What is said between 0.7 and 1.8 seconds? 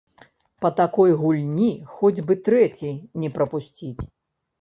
такой гульні